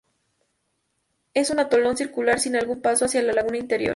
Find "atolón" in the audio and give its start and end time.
1.59-1.95